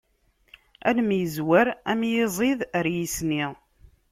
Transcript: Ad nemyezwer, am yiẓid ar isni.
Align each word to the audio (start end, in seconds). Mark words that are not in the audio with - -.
Ad 0.87 0.93
nemyezwer, 0.97 1.67
am 1.91 2.01
yiẓid 2.11 2.59
ar 2.77 2.85
isni. 3.03 3.43